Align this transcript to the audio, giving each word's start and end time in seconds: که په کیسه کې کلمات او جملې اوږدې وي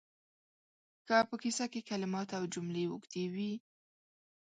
که 1.07 1.15
په 1.29 1.35
کیسه 1.43 1.65
کې 1.71 1.87
کلمات 1.89 2.29
او 2.39 2.43
جملې 2.53 2.83
اوږدې 2.89 3.25
وي 3.33 3.53